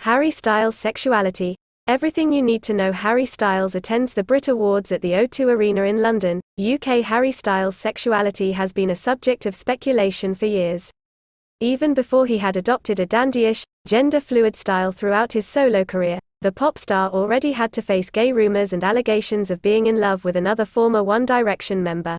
Harry 0.00 0.30
Styles' 0.30 0.78
sexuality. 0.78 1.54
Everything 1.86 2.32
you 2.32 2.40
need 2.40 2.62
to 2.62 2.72
know 2.72 2.90
Harry 2.90 3.26
Styles 3.26 3.74
attends 3.74 4.14
the 4.14 4.24
Brit 4.24 4.48
Awards 4.48 4.92
at 4.92 5.02
the 5.02 5.12
O2 5.12 5.48
Arena 5.48 5.82
in 5.82 6.00
London, 6.00 6.40
UK. 6.58 7.04
Harry 7.04 7.30
Styles' 7.30 7.76
sexuality 7.76 8.50
has 8.52 8.72
been 8.72 8.88
a 8.88 8.96
subject 8.96 9.44
of 9.44 9.54
speculation 9.54 10.34
for 10.34 10.46
years. 10.46 10.90
Even 11.60 11.92
before 11.92 12.24
he 12.24 12.38
had 12.38 12.56
adopted 12.56 12.98
a 12.98 13.06
dandyish, 13.06 13.62
gender-fluid 13.86 14.56
style 14.56 14.90
throughout 14.90 15.34
his 15.34 15.46
solo 15.46 15.84
career, 15.84 16.18
the 16.40 16.50
pop 16.50 16.78
star 16.78 17.10
already 17.10 17.52
had 17.52 17.70
to 17.72 17.82
face 17.82 18.08
gay 18.08 18.32
rumors 18.32 18.72
and 18.72 18.82
allegations 18.82 19.50
of 19.50 19.60
being 19.60 19.84
in 19.84 20.00
love 20.00 20.24
with 20.24 20.36
another 20.36 20.64
former 20.64 21.04
One 21.04 21.26
Direction 21.26 21.82
member. 21.82 22.16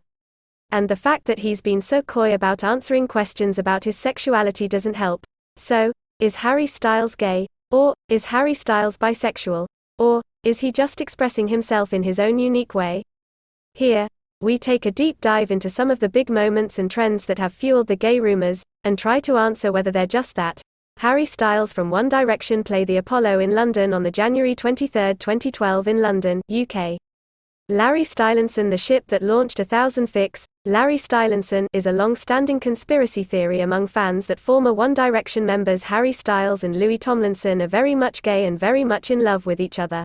And 0.70 0.88
the 0.88 0.94
fact 0.94 1.24
that 1.24 1.40
he's 1.40 1.60
been 1.60 1.80
so 1.80 2.00
coy 2.00 2.34
about 2.34 2.62
answering 2.62 3.08
questions 3.08 3.58
about 3.58 3.82
his 3.82 3.98
sexuality 3.98 4.68
doesn't 4.68 4.94
help. 4.94 5.24
So, 5.56 5.90
is 6.20 6.36
Harry 6.36 6.68
Styles 6.68 7.16
gay? 7.16 7.48
Or, 7.72 7.94
is 8.10 8.26
Harry 8.26 8.52
Styles 8.52 8.98
bisexual? 8.98 9.66
Or, 9.98 10.20
is 10.44 10.60
he 10.60 10.70
just 10.70 11.00
expressing 11.00 11.48
himself 11.48 11.94
in 11.94 12.02
his 12.02 12.18
own 12.18 12.38
unique 12.38 12.74
way? 12.74 13.02
Here, 13.72 14.06
we 14.42 14.58
take 14.58 14.84
a 14.84 14.90
deep 14.90 15.18
dive 15.22 15.50
into 15.50 15.70
some 15.70 15.90
of 15.90 15.98
the 15.98 16.08
big 16.10 16.28
moments 16.28 16.78
and 16.78 16.90
trends 16.90 17.24
that 17.24 17.38
have 17.38 17.54
fueled 17.54 17.86
the 17.86 17.96
gay 17.96 18.20
rumors, 18.20 18.62
and 18.84 18.98
try 18.98 19.20
to 19.20 19.38
answer 19.38 19.72
whether 19.72 19.90
they're 19.90 20.06
just 20.06 20.36
that. 20.36 20.60
Harry 20.98 21.24
Styles 21.24 21.72
from 21.72 21.88
One 21.88 22.10
Direction 22.10 22.62
play 22.62 22.84
the 22.84 22.98
Apollo 22.98 23.38
in 23.38 23.52
London 23.52 23.94
on 23.94 24.02
the 24.02 24.10
January 24.10 24.54
23, 24.54 25.14
2012 25.14 25.88
in 25.88 26.02
London, 26.02 26.42
UK. 26.52 26.98
Larry 27.72 28.04
Stylinson 28.04 28.68
The 28.68 28.76
ship 28.76 29.06
that 29.06 29.22
launched 29.22 29.58
a 29.58 29.64
thousand 29.64 30.08
fics, 30.08 30.44
Larry 30.66 30.98
Stylinson 30.98 31.66
is 31.72 31.86
a 31.86 31.92
long-standing 31.92 32.60
conspiracy 32.60 33.24
theory 33.24 33.60
among 33.60 33.86
fans 33.86 34.26
that 34.26 34.38
former 34.38 34.74
One 34.74 34.92
Direction 34.92 35.46
members 35.46 35.82
Harry 35.84 36.12
Styles 36.12 36.64
and 36.64 36.78
Louis 36.78 36.98
Tomlinson 36.98 37.62
are 37.62 37.66
very 37.66 37.94
much 37.94 38.20
gay 38.20 38.44
and 38.44 38.60
very 38.60 38.84
much 38.84 39.10
in 39.10 39.24
love 39.24 39.46
with 39.46 39.58
each 39.58 39.78
other. 39.78 40.04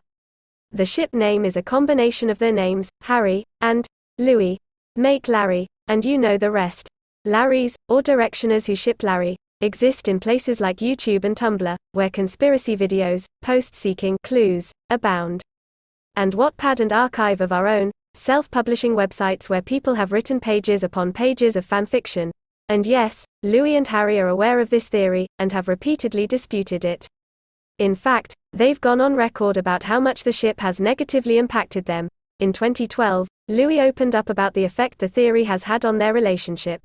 The 0.71 0.85
ship 0.85 1.13
name 1.13 1.43
is 1.43 1.57
a 1.57 1.61
combination 1.61 2.29
of 2.29 2.39
their 2.39 2.53
names, 2.53 2.87
Harry, 3.01 3.43
and 3.59 3.85
Louis. 4.17 4.57
Make 4.95 5.27
Larry, 5.27 5.67
and 5.89 6.05
you 6.05 6.17
know 6.17 6.37
the 6.37 6.51
rest. 6.51 6.87
Larrys, 7.25 7.75
or 7.89 8.01
Directioners 8.01 8.65
who 8.65 8.75
ship 8.75 9.03
Larry, 9.03 9.35
exist 9.59 10.07
in 10.07 10.21
places 10.21 10.61
like 10.61 10.77
YouTube 10.77 11.25
and 11.25 11.35
Tumblr, 11.35 11.75
where 11.91 12.09
conspiracy 12.11 12.77
videos, 12.77 13.25
post-seeking 13.41 14.15
clues, 14.23 14.71
abound. 14.89 15.41
And 16.17 16.33
Wattpad 16.33 16.79
and 16.79 16.91
archive 16.91 17.41
of 17.41 17.51
our 17.51 17.67
own, 17.67 17.91
self-publishing 18.15 18.93
websites 18.93 19.49
where 19.49 19.61
people 19.61 19.93
have 19.93 20.11
written 20.11 20.39
pages 20.39 20.81
upon 20.81 21.13
pages 21.13 21.55
of 21.55 21.63
fanfiction. 21.63 22.31
And 22.69 22.87
yes, 22.87 23.23
Louis 23.43 23.75
and 23.75 23.87
Harry 23.87 24.19
are 24.19 24.29
aware 24.29 24.59
of 24.59 24.71
this 24.71 24.89
theory, 24.89 25.27
and 25.37 25.51
have 25.51 25.67
repeatedly 25.67 26.25
disputed 26.25 26.85
it. 26.85 27.07
In 27.77 27.93
fact, 27.93 28.33
they've 28.51 28.81
gone 28.81 28.99
on 28.99 29.13
record 29.13 29.57
about 29.57 29.83
how 29.83 29.99
much 29.99 30.23
the 30.23 30.31
ship 30.31 30.59
has 30.59 30.79
negatively 30.79 31.37
impacted 31.37 31.85
them. 31.85 32.07
In 32.39 32.51
2012, 32.51 33.27
Louis 33.47 33.79
opened 33.79 34.15
up 34.15 34.31
about 34.31 34.55
the 34.55 34.63
effect 34.63 34.97
the 34.97 35.07
theory 35.07 35.43
has 35.43 35.63
had 35.63 35.85
on 35.85 35.99
their 35.99 36.15
relationship. 36.15 36.81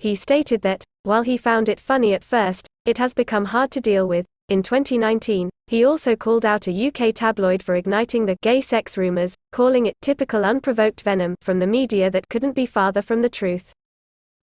He 0.00 0.16
stated 0.16 0.62
that, 0.62 0.82
while 1.04 1.22
he 1.22 1.36
found 1.36 1.68
it 1.68 1.78
funny 1.78 2.12
at 2.12 2.24
first, 2.24 2.66
it 2.86 2.98
has 2.98 3.14
become 3.14 3.44
hard 3.44 3.70
to 3.70 3.80
deal 3.80 4.08
with. 4.08 4.26
In 4.48 4.62
2019, 4.62 5.50
he 5.66 5.84
also 5.84 6.16
called 6.16 6.46
out 6.46 6.68
a 6.68 6.86
UK 6.88 7.14
tabloid 7.14 7.62
for 7.62 7.74
igniting 7.74 8.24
the 8.24 8.38
gay 8.40 8.62
sex 8.62 8.96
rumors, 8.96 9.34
calling 9.52 9.84
it 9.84 9.94
typical 10.00 10.42
unprovoked 10.42 11.02
venom 11.02 11.34
from 11.42 11.58
the 11.58 11.66
media 11.66 12.10
that 12.10 12.26
couldn't 12.30 12.54
be 12.54 12.64
farther 12.64 13.02
from 13.02 13.20
the 13.20 13.28
truth. 13.28 13.70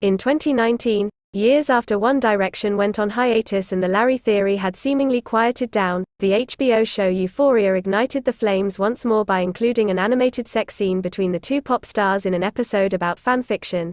In 0.02 0.16
2019, 0.16 1.09
years 1.33 1.72
after 1.72 1.98
One 1.98 2.20
Direction 2.20 2.78
went 2.78 3.00
on 3.00 3.09
hiatus 3.09 3.72
and 3.72 3.81
the 3.81 3.88
Larry 3.88 4.20
theory 4.20 4.56
had 4.58 4.76
seemingly 4.76 5.22
quieted 5.22 5.72
down, 5.72 6.03
the 6.20 6.45
HBO 6.45 6.86
show 6.86 7.08
Euphoria 7.08 7.73
ignited 7.73 8.26
the 8.26 8.31
flames 8.31 8.78
once 8.78 9.06
more 9.06 9.26
by 9.26 9.39
including 9.39 9.89
an 9.89 9.98
animated 9.98 10.48
sex 10.48 10.76
scene 10.76 11.02
between 11.02 11.31
the 11.31 11.39
two 11.39 11.64
pop 11.64 11.83
stars 11.83 12.28
in 12.28 12.36
an 12.36 12.44
episode 12.44 12.94
about 12.94 13.17
fan 13.17 13.42
fiction. 13.42 13.92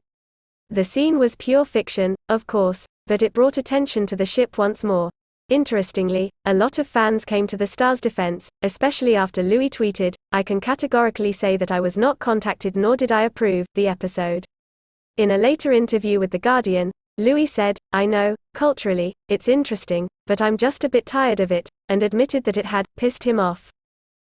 The 0.68 0.84
scene 0.84 1.18
was 1.18 1.36
pure 1.36 1.64
fiction, 1.64 2.16
of 2.28 2.46
course, 2.46 2.84
but 3.06 3.22
it 3.22 3.32
brought 3.32 3.56
attention 3.56 4.04
to 4.08 4.16
the 4.16 4.26
ship 4.26 4.58
once 4.58 4.84
more. 4.84 5.08
Interestingly, 5.52 6.30
a 6.46 6.54
lot 6.54 6.78
of 6.78 6.86
fans 6.86 7.26
came 7.26 7.46
to 7.48 7.58
the 7.58 7.66
star's 7.66 8.00
defense, 8.00 8.48
especially 8.62 9.16
after 9.16 9.42
Louis 9.42 9.68
tweeted, 9.68 10.14
I 10.32 10.42
can 10.42 10.62
categorically 10.62 11.30
say 11.30 11.58
that 11.58 11.70
I 11.70 11.78
was 11.78 11.98
not 11.98 12.18
contacted 12.18 12.74
nor 12.74 12.96
did 12.96 13.12
I 13.12 13.24
approve 13.24 13.66
the 13.74 13.86
episode. 13.86 14.46
In 15.18 15.32
a 15.32 15.36
later 15.36 15.72
interview 15.72 16.18
with 16.18 16.30
The 16.30 16.38
Guardian, 16.38 16.90
Louis 17.18 17.44
said, 17.44 17.76
I 17.92 18.06
know, 18.06 18.34
culturally, 18.54 19.12
it's 19.28 19.46
interesting, 19.46 20.08
but 20.26 20.40
I'm 20.40 20.56
just 20.56 20.84
a 20.84 20.88
bit 20.88 21.04
tired 21.04 21.40
of 21.40 21.52
it, 21.52 21.68
and 21.90 22.02
admitted 22.02 22.44
that 22.44 22.56
it 22.56 22.64
had 22.64 22.86
pissed 22.96 23.22
him 23.22 23.38
off. 23.38 23.70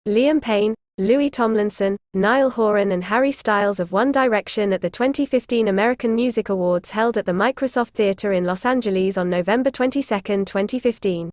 Liam 0.07 0.41
Payne, 0.41 0.77
Louis 1.01 1.31
Tomlinson, 1.31 1.97
Niall 2.15 2.51
Horan 2.51 2.91
and 2.91 3.05
Harry 3.05 3.31
Styles 3.31 3.79
of 3.79 3.93
One 3.93 4.11
Direction 4.11 4.73
at 4.73 4.81
the 4.81 4.91
2015 4.91 5.69
American 5.69 6.13
Music 6.13 6.49
Awards 6.49 6.91
held 6.91 7.17
at 7.17 7.25
the 7.25 7.31
Microsoft 7.31 7.91
Theater 7.91 8.33
in 8.33 8.43
Los 8.43 8.67
Angeles 8.67 9.17
on 9.17 9.31
November 9.31 9.71
22, 9.71 10.03
2015. 10.03 11.31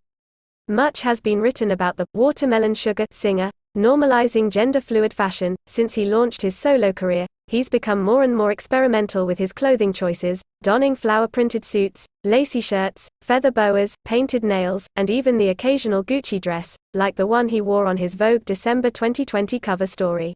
Much 0.68 1.02
has 1.02 1.20
been 1.20 1.42
written 1.42 1.72
about 1.72 1.98
the 1.98 2.06
watermelon 2.14 2.76
sugar 2.76 3.08
singer 3.10 3.50
normalizing 3.76 4.50
gender-fluid 4.50 5.14
fashion. 5.14 5.56
Since 5.68 5.94
he 5.94 6.06
launched 6.06 6.42
his 6.42 6.58
solo 6.58 6.94
career, 6.94 7.28
he's 7.48 7.70
become 7.70 8.02
more 8.02 8.24
and 8.24 8.36
more 8.36 8.52
experimental 8.52 9.26
with 9.26 9.38
his 9.38 9.54
clothing 9.54 9.94
choices, 9.94 10.42
donning 10.64 10.96
flower-printed 10.96 11.64
suits, 11.64 12.06
lacy 12.24 12.62
shirts, 12.62 13.08
feather 13.22 13.52
boas, 13.52 13.94
painted 14.06 14.44
nails, 14.44 14.88
and 14.96 15.10
even 15.10 15.38
the 15.38 15.50
occasional 15.50 16.04
Gucci 16.04 16.40
dress, 16.42 16.76
like 16.94 17.16
the 17.16 17.28
one 17.28 17.48
he 17.50 17.62
wore 17.62 17.86
on 17.86 17.98
his 17.98 18.16
Vogue 18.16 18.46
December 18.46 18.90
2020 18.90 19.60
cover 19.60 19.86
story. 19.86 20.34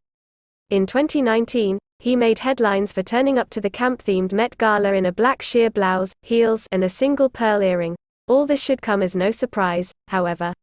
In 0.69 0.85
2019, 0.85 1.79
he 1.97 2.16
made 2.16 2.39
headlines 2.39 2.94
for 2.94 3.03
turning 3.03 3.39
up 3.39 3.50
to 3.50 3.59
the 3.59 3.69
camp-themed 3.69 4.31
Met 4.31 4.57
Gala 4.57 4.94
in 4.94 5.07
a 5.07 5.11
black 5.11 5.41
sheer 5.41 5.69
blouse, 5.69 6.13
heels, 6.21 6.67
and 6.71 6.83
a 6.83 6.89
single 6.89 7.29
pearl 7.29 7.61
earring. 7.61 7.95
All 8.27 8.45
this 8.45 8.61
should 8.61 8.81
come 8.81 9.01
as 9.01 9.16
no 9.16 9.31
surprise, 9.31 9.91
however. 10.09 10.53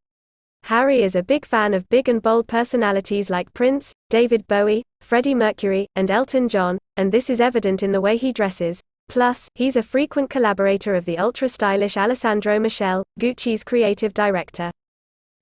Harry 0.67 1.05
is 1.05 1.15
a 1.15 1.23
big 1.23 1.47
fan 1.47 1.73
of 1.75 1.89
big 1.91 2.09
and 2.09 2.21
bold 2.21 2.49
personalities 2.49 3.31
like 3.31 3.55
Prince, 3.55 3.93
David 4.11 4.45
Bowie, 4.49 4.83
Freddie 5.01 5.33
Mercury, 5.33 5.87
and 5.95 6.11
Elton 6.11 6.49
John, 6.49 6.77
and 6.97 7.13
this 7.13 7.31
is 7.31 7.41
evident 7.41 7.85
in 7.85 7.93
the 7.93 8.01
way 8.01 8.17
he 8.17 8.33
dresses. 8.33 8.81
Plus, 9.09 9.49
he's 9.55 9.77
a 9.77 9.83
frequent 9.85 10.29
collaborator 10.29 10.97
of 10.97 11.05
the 11.05 11.19
ultra-stylish 11.19 11.97
Alessandro 11.97 12.59
Michele, 12.59 13.05
Gucci's 13.21 13.63
creative 13.63 14.13
director. 14.13 14.73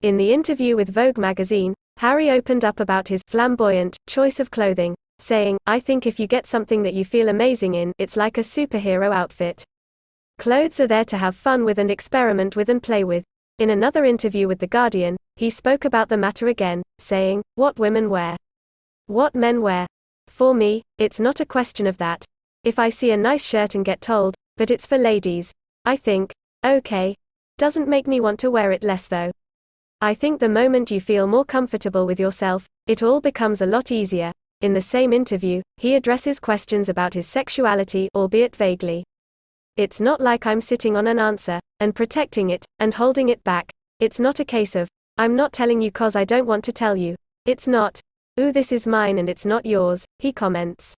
In 0.02 0.18
the 0.18 0.30
interview 0.30 0.76
with 0.76 0.92
Vogue 0.92 1.16
magazine, 1.16 1.72
Harry 1.96 2.28
opened 2.28 2.66
up 2.66 2.78
about 2.78 3.08
his 3.08 3.22
flamboyant 3.26 3.96
choice 4.06 4.40
of 4.40 4.50
clothing, 4.50 4.94
saying, 5.20 5.56
I 5.66 5.80
think 5.80 6.06
if 6.06 6.20
you 6.20 6.26
get 6.26 6.46
something 6.46 6.82
that 6.82 6.92
you 6.92 7.06
feel 7.06 7.30
amazing 7.30 7.76
in, 7.76 7.92
it's 7.96 8.18
like 8.18 8.36
a 8.36 8.42
superhero 8.42 9.10
outfit. 9.10 9.64
Clothes 10.36 10.80
are 10.80 10.86
there 10.86 11.06
to 11.06 11.16
have 11.16 11.34
fun 11.34 11.64
with 11.64 11.78
and 11.78 11.90
experiment 11.90 12.56
with 12.56 12.68
and 12.68 12.82
play 12.82 13.04
with. 13.04 13.24
In 13.60 13.70
another 13.70 14.04
interview 14.04 14.48
with 14.48 14.58
The 14.58 14.66
Guardian, 14.66 15.16
he 15.36 15.48
spoke 15.48 15.84
about 15.84 16.08
the 16.08 16.16
matter 16.16 16.48
again, 16.48 16.82
saying, 16.98 17.40
What 17.54 17.78
women 17.78 18.10
wear. 18.10 18.36
What 19.06 19.36
men 19.36 19.62
wear. 19.62 19.86
For 20.26 20.52
me, 20.52 20.82
it's 20.98 21.20
not 21.20 21.38
a 21.38 21.46
question 21.46 21.86
of 21.86 21.96
that. 21.98 22.24
If 22.64 22.80
I 22.80 22.88
see 22.88 23.12
a 23.12 23.16
nice 23.16 23.44
shirt 23.44 23.76
and 23.76 23.84
get 23.84 24.00
told, 24.00 24.34
but 24.56 24.72
it's 24.72 24.88
for 24.88 24.98
ladies, 24.98 25.52
I 25.84 25.96
think, 25.96 26.32
okay. 26.66 27.14
Doesn't 27.56 27.86
make 27.86 28.08
me 28.08 28.18
want 28.18 28.40
to 28.40 28.50
wear 28.50 28.72
it 28.72 28.82
less 28.82 29.06
though. 29.06 29.30
I 30.00 30.14
think 30.14 30.40
the 30.40 30.48
moment 30.48 30.90
you 30.90 31.00
feel 31.00 31.28
more 31.28 31.44
comfortable 31.44 32.06
with 32.06 32.18
yourself, 32.18 32.66
it 32.88 33.04
all 33.04 33.20
becomes 33.20 33.62
a 33.62 33.66
lot 33.66 33.92
easier. 33.92 34.32
In 34.62 34.72
the 34.72 34.82
same 34.82 35.12
interview, 35.12 35.62
he 35.76 35.94
addresses 35.94 36.40
questions 36.40 36.88
about 36.88 37.14
his 37.14 37.28
sexuality, 37.28 38.08
albeit 38.16 38.56
vaguely. 38.56 39.04
It's 39.76 40.00
not 40.00 40.20
like 40.20 40.44
I'm 40.44 40.60
sitting 40.60 40.96
on 40.96 41.06
an 41.06 41.20
answer, 41.20 41.60
and 41.84 41.94
protecting 41.94 42.48
it, 42.48 42.64
and 42.78 42.94
holding 42.94 43.28
it 43.28 43.44
back. 43.44 43.70
It's 44.00 44.18
not 44.18 44.40
a 44.40 44.44
case 44.44 44.74
of, 44.74 44.88
I'm 45.18 45.36
not 45.36 45.52
telling 45.52 45.82
you 45.82 45.92
cause 45.92 46.16
I 46.16 46.24
don't 46.24 46.46
want 46.46 46.64
to 46.64 46.72
tell 46.72 46.96
you. 46.96 47.14
It's 47.44 47.68
not, 47.68 48.00
ooh 48.40 48.52
this 48.52 48.72
is 48.72 48.86
mine 48.86 49.18
and 49.18 49.28
it's 49.28 49.44
not 49.44 49.66
yours, 49.66 50.02
he 50.18 50.32
comments. 50.32 50.94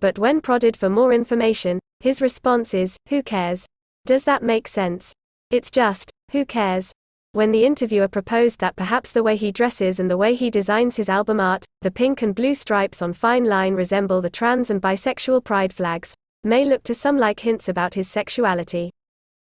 But 0.00 0.18
when 0.18 0.40
prodded 0.40 0.74
for 0.74 0.88
more 0.88 1.12
information, 1.12 1.78
his 2.00 2.22
response 2.22 2.72
is, 2.72 2.96
who 3.10 3.22
cares? 3.22 3.66
Does 4.06 4.24
that 4.24 4.42
make 4.42 4.66
sense? 4.68 5.12
It's 5.50 5.70
just, 5.70 6.10
who 6.32 6.46
cares? 6.46 6.92
When 7.32 7.50
the 7.50 7.66
interviewer 7.66 8.08
proposed 8.08 8.58
that 8.60 8.76
perhaps 8.76 9.12
the 9.12 9.22
way 9.22 9.36
he 9.36 9.52
dresses 9.52 10.00
and 10.00 10.10
the 10.10 10.16
way 10.16 10.34
he 10.34 10.48
designs 10.48 10.96
his 10.96 11.10
album 11.10 11.40
art, 11.40 11.66
the 11.82 11.90
pink 11.90 12.22
and 12.22 12.34
blue 12.34 12.54
stripes 12.54 13.02
on 13.02 13.12
Fine 13.12 13.44
Line 13.44 13.74
resemble 13.74 14.22
the 14.22 14.30
trans 14.30 14.70
and 14.70 14.80
bisexual 14.80 15.44
pride 15.44 15.74
flags, 15.74 16.14
may 16.42 16.64
look 16.64 16.82
to 16.84 16.94
some 16.94 17.18
like 17.18 17.40
hints 17.40 17.68
about 17.68 17.92
his 17.92 18.08
sexuality. 18.08 18.90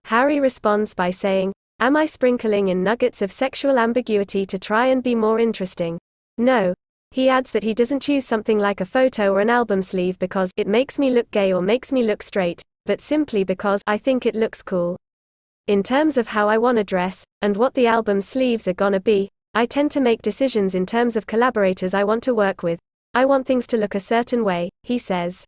Harry 0.06 0.38
responds 0.38 0.94
by 0.94 1.10
saying, 1.10 1.52
Am 1.80 1.96
I 1.96 2.06
sprinkling 2.06 2.68
in 2.68 2.84
nuggets 2.84 3.22
of 3.22 3.32
sexual 3.32 3.76
ambiguity 3.76 4.46
to 4.46 4.56
try 4.56 4.86
and 4.86 5.02
be 5.02 5.16
more 5.16 5.40
interesting? 5.40 5.98
No. 6.38 6.74
He 7.10 7.28
adds 7.28 7.50
that 7.50 7.64
he 7.64 7.74
doesn't 7.74 8.04
choose 8.04 8.24
something 8.24 8.56
like 8.56 8.80
a 8.80 8.86
photo 8.86 9.32
or 9.32 9.40
an 9.40 9.50
album 9.50 9.82
sleeve 9.82 10.16
because 10.20 10.52
it 10.56 10.68
makes 10.68 11.00
me 11.00 11.10
look 11.10 11.28
gay 11.32 11.52
or 11.52 11.60
makes 11.60 11.90
me 11.90 12.04
look 12.04 12.22
straight, 12.22 12.62
but 12.84 13.00
simply 13.00 13.42
because 13.42 13.82
I 13.88 13.98
think 13.98 14.26
it 14.26 14.36
looks 14.36 14.62
cool. 14.62 14.96
In 15.66 15.82
terms 15.82 16.16
of 16.16 16.28
how 16.28 16.48
I 16.48 16.56
wanna 16.56 16.84
dress, 16.84 17.24
and 17.42 17.56
what 17.56 17.74
the 17.74 17.88
album 17.88 18.20
sleeves 18.20 18.68
are 18.68 18.74
gonna 18.74 19.00
be, 19.00 19.28
I 19.54 19.66
tend 19.66 19.90
to 19.90 20.00
make 20.00 20.22
decisions 20.22 20.76
in 20.76 20.86
terms 20.86 21.16
of 21.16 21.26
collaborators 21.26 21.94
I 21.94 22.04
want 22.04 22.22
to 22.22 22.34
work 22.34 22.62
with. 22.62 22.78
I 23.14 23.24
want 23.24 23.44
things 23.44 23.66
to 23.66 23.76
look 23.76 23.96
a 23.96 24.06
certain 24.14 24.44
way, 24.44 24.70
he 24.84 24.98
says. 24.98 25.44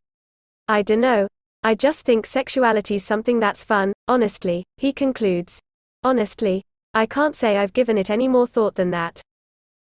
I 0.66 0.82
dunno. 0.82 1.28
I 1.64 1.75
just 1.75 2.06
think 2.06 2.25
sexuality's 2.25 3.05
something 3.05 3.40
that's 3.40 3.64
fun, 3.64 3.93
honestly, 4.06 4.64
he 4.76 4.93
concludes. 4.93 5.58
Honestly, 6.05 6.62
I 6.94 7.05
can't 7.05 7.34
say 7.34 7.56
I've 7.56 7.72
given 7.72 7.99
it 7.99 8.10
any 8.10 8.28
more 8.28 8.46
thought 8.46 8.76
than 8.76 8.90
that. 8.93 9.20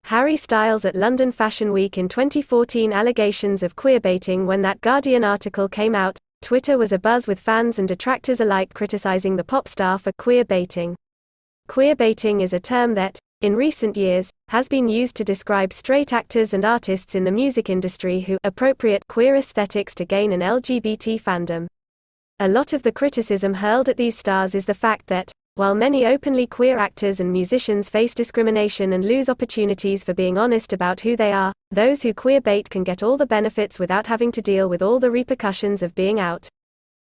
Harry 0.05 0.35
Styles 0.35 0.85
at 0.85 0.95
London 0.95 1.31
Fashion 1.31 1.71
Week 1.71 1.99
in 1.99 2.09
2014 2.09 2.91
Allegations 2.91 3.61
of 3.61 3.75
queerbaiting 3.75 4.45
When 4.45 4.63
that 4.63 4.81
Guardian 4.81 5.23
article 5.23 5.69
came 5.69 5.93
out, 5.93 6.17
Twitter 6.41 6.77
was 6.77 6.91
abuzz 6.91 7.27
with 7.27 7.39
fans 7.39 7.77
and 7.77 7.87
detractors 7.87 8.41
alike 8.41 8.73
criticizing 8.73 9.35
the 9.35 9.43
pop 9.43 9.67
star 9.67 9.99
for 9.99 10.11
queerbaiting. 10.13 10.95
Queerbaiting 11.67 12.41
is 12.41 12.53
a 12.53 12.59
term 12.59 12.95
that, 12.95 13.19
in 13.41 13.55
recent 13.55 13.95
years, 13.95 14.29
has 14.49 14.67
been 14.67 14.89
used 14.89 15.15
to 15.15 15.23
describe 15.23 15.71
straight 15.71 16.11
actors 16.11 16.53
and 16.53 16.65
artists 16.65 17.15
in 17.15 17.23
the 17.23 17.31
music 17.31 17.69
industry 17.69 18.19
who 18.19 18.37
appropriate 18.43 19.07
queer 19.07 19.35
aesthetics 19.35 19.95
to 19.95 20.03
gain 20.03 20.33
an 20.33 20.41
LGBT 20.41 21.21
fandom. 21.21 21.65
A 22.39 22.47
lot 22.47 22.73
of 22.73 22.83
the 22.83 22.91
criticism 22.91 23.53
hurled 23.53 23.87
at 23.87 23.95
these 23.95 24.17
stars 24.17 24.55
is 24.55 24.65
the 24.65 24.73
fact 24.73 25.07
that, 25.07 25.31
while 25.55 25.73
many 25.73 26.05
openly 26.05 26.47
queer 26.47 26.77
actors 26.77 27.21
and 27.21 27.31
musicians 27.31 27.89
face 27.89 28.13
discrimination 28.13 28.91
and 28.91 29.05
lose 29.05 29.29
opportunities 29.29 30.03
for 30.03 30.13
being 30.13 30.37
honest 30.37 30.73
about 30.73 30.99
who 30.99 31.15
they 31.15 31.31
are, 31.31 31.53
those 31.71 32.01
who 32.01 32.13
queer 32.13 32.41
bait 32.41 32.69
can 32.69 32.83
get 32.83 33.03
all 33.03 33.15
the 33.15 33.25
benefits 33.25 33.79
without 33.79 34.07
having 34.07 34.33
to 34.33 34.41
deal 34.41 34.67
with 34.67 34.81
all 34.81 34.99
the 34.99 35.11
repercussions 35.11 35.81
of 35.81 35.95
being 35.95 36.19
out. 36.19 36.49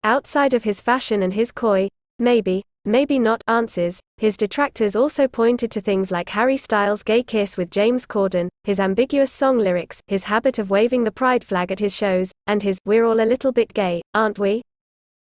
Outside 0.04 0.54
of 0.54 0.62
his 0.62 0.80
fashion 0.80 1.22
and 1.22 1.34
his 1.34 1.50
coy, 1.50 1.88
maybe, 2.20 2.62
maybe 2.84 3.18
not 3.18 3.42
answers, 3.48 4.00
his 4.16 4.36
detractors 4.36 4.96
also 4.96 5.26
pointed 5.28 5.70
to 5.70 5.80
things 5.80 6.10
like 6.10 6.28
Harry 6.28 6.56
Styles' 6.56 7.02
gay 7.02 7.22
kiss 7.22 7.56
with 7.56 7.70
James 7.70 8.06
Corden, 8.06 8.48
his 8.64 8.80
ambiguous 8.80 9.32
song 9.32 9.58
lyrics, 9.58 10.00
his 10.06 10.24
habit 10.24 10.58
of 10.58 10.70
waving 10.70 11.04
the 11.04 11.10
pride 11.10 11.44
flag 11.44 11.72
at 11.72 11.80
his 11.80 11.94
shows, 11.94 12.30
and 12.46 12.62
his 12.62 12.78
we're 12.84 13.04
all 13.04 13.20
a 13.20 13.24
little 13.24 13.52
bit 13.52 13.72
gay, 13.74 14.02
aren't 14.14 14.38
we? 14.38 14.62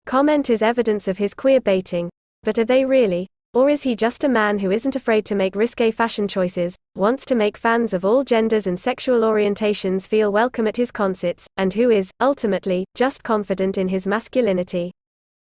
Comment 0.07 0.51
is 0.51 0.63
evidence 0.63 1.09
of 1.09 1.19
his 1.19 1.35
queer 1.35 1.61
baiting, 1.61 2.11
but 2.43 2.59
are 2.59 2.65
they 2.65 2.85
really? 2.85 3.27
Or 3.55 3.71
is 3.71 3.85
he 3.85 3.95
just 3.95 4.25
a 4.25 4.29
man 4.29 4.59
who 4.59 4.73
isn't 4.73 4.97
afraid 4.97 5.25
to 5.27 5.37
make 5.37 5.55
risque 5.55 5.93
fashion 5.93 6.27
choices, 6.27 6.75
wants 6.97 7.25
to 7.27 7.37
make 7.37 7.57
fans 7.57 7.95
of 7.95 8.05
all 8.05 8.25
genders 8.25 8.67
and 8.67 8.79
sexual 8.79 9.21
orientations 9.21 10.09
feel 10.09 10.33
welcome 10.33 10.67
at 10.67 10.77
his 10.77 10.91
concerts, 10.91 11.47
and 11.57 11.73
who 11.73 11.91
is, 11.91 12.11
ultimately, 12.21 12.85
just 12.97 13.23
confident 13.23 13.79
in 13.79 13.87
his 13.87 14.09
masculinity? 14.09 14.91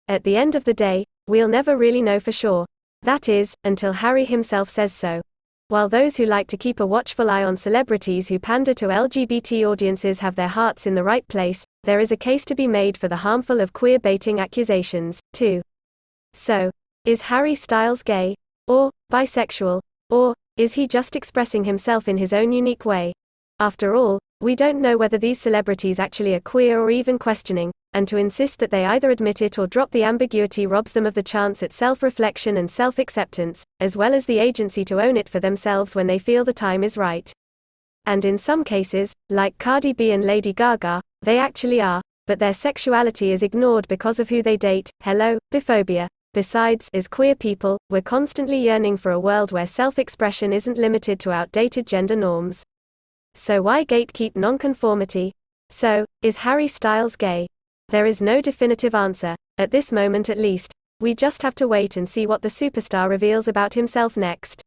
At 0.08 0.24
the 0.24 0.34
end 0.34 0.54
of 0.54 0.64
the 0.64 0.72
day, 0.72 1.04
we'll 1.30 1.48
never 1.48 1.76
really 1.76 2.02
know 2.02 2.18
for 2.18 2.32
sure. 2.32 2.66
That 3.02 3.28
is, 3.28 3.54
until 3.64 3.92
Harry 3.92 4.24
himself 4.24 4.68
says 4.68 4.92
so. 4.92 5.22
While 5.68 5.88
those 5.88 6.16
who 6.16 6.26
like 6.26 6.48
to 6.48 6.56
keep 6.56 6.80
a 6.80 6.86
watchful 6.86 7.30
eye 7.30 7.44
on 7.44 7.56
celebrities 7.56 8.26
who 8.26 8.40
pander 8.40 8.74
to 8.74 8.86
LGBT 8.86 9.70
audiences 9.70 10.18
have 10.18 10.34
their 10.34 10.48
hearts 10.48 10.86
in 10.86 10.96
the 10.96 11.04
right 11.04 11.26
place, 11.28 11.64
there 11.84 12.00
is 12.00 12.10
a 12.10 12.16
case 12.16 12.44
to 12.46 12.56
be 12.56 12.66
made 12.66 12.96
for 12.98 13.06
the 13.06 13.16
harmful 13.16 13.60
of 13.60 13.72
queer 13.72 14.00
baiting 14.00 14.40
accusations, 14.40 15.20
too. 15.32 15.62
So, 16.34 16.72
is 17.04 17.22
Harry 17.22 17.54
Styles 17.54 18.02
gay? 18.02 18.34
Or, 18.66 18.90
bisexual? 19.12 19.80
Or, 20.10 20.34
is 20.56 20.74
he 20.74 20.88
just 20.88 21.14
expressing 21.14 21.64
himself 21.64 22.08
in 22.08 22.18
his 22.18 22.32
own 22.32 22.50
unique 22.50 22.84
way? 22.84 23.12
After 23.60 23.94
all, 23.94 24.18
we 24.40 24.56
don't 24.56 24.80
know 24.80 24.96
whether 24.96 25.18
these 25.18 25.38
celebrities 25.38 25.98
actually 25.98 26.34
are 26.34 26.40
queer 26.40 26.80
or 26.80 26.90
even 26.90 27.18
questioning, 27.18 27.70
and 27.92 28.08
to 28.08 28.16
insist 28.16 28.58
that 28.58 28.70
they 28.70 28.86
either 28.86 29.10
admit 29.10 29.42
it 29.42 29.58
or 29.58 29.66
drop 29.66 29.90
the 29.90 30.02
ambiguity 30.02 30.66
robs 30.66 30.92
them 30.92 31.04
of 31.04 31.12
the 31.12 31.22
chance 31.22 31.62
at 31.62 31.70
self 31.70 32.02
reflection 32.02 32.56
and 32.56 32.70
self 32.70 32.98
acceptance, 32.98 33.62
as 33.80 33.98
well 33.98 34.14
as 34.14 34.24
the 34.24 34.38
agency 34.38 34.82
to 34.86 34.98
own 34.98 35.18
it 35.18 35.28
for 35.28 35.40
themselves 35.40 35.94
when 35.94 36.06
they 36.06 36.18
feel 36.18 36.42
the 36.42 36.54
time 36.54 36.82
is 36.82 36.96
right. 36.96 37.30
And 38.06 38.24
in 38.24 38.38
some 38.38 38.64
cases, 38.64 39.12
like 39.28 39.58
Cardi 39.58 39.92
B 39.92 40.12
and 40.12 40.24
Lady 40.24 40.54
Gaga, 40.54 41.02
they 41.20 41.38
actually 41.38 41.82
are, 41.82 42.00
but 42.26 42.38
their 42.38 42.54
sexuality 42.54 43.30
is 43.30 43.42
ignored 43.42 43.86
because 43.88 44.18
of 44.18 44.30
who 44.30 44.42
they 44.42 44.56
date. 44.56 44.90
Hello, 45.02 45.38
biphobia. 45.52 46.06
Besides, 46.32 46.88
as 46.94 47.08
queer 47.08 47.34
people, 47.34 47.76
we're 47.90 48.00
constantly 48.00 48.56
yearning 48.58 48.96
for 48.96 49.12
a 49.12 49.20
world 49.20 49.52
where 49.52 49.66
self-expression 49.66 50.50
isn't 50.54 50.78
limited 50.78 51.20
to 51.20 51.30
outdated 51.30 51.86
gender 51.86 52.16
norms. 52.16 52.62
So 53.34 53.62
why 53.62 53.84
gatekeep 53.84 54.36
nonconformity? 54.36 55.32
So, 55.70 56.04
is 56.22 56.36
Harry 56.36 56.68
Styles 56.68 57.16
gay? 57.16 57.46
There 57.88 58.06
is 58.06 58.20
no 58.20 58.40
definitive 58.40 58.94
answer, 58.94 59.36
at 59.58 59.70
this 59.70 59.92
moment 59.92 60.28
at 60.28 60.38
least. 60.38 60.72
We 61.00 61.14
just 61.14 61.42
have 61.42 61.54
to 61.56 61.68
wait 61.68 61.96
and 61.96 62.08
see 62.08 62.26
what 62.26 62.42
the 62.42 62.48
superstar 62.48 63.08
reveals 63.08 63.48
about 63.48 63.74
himself 63.74 64.16
next. 64.16 64.62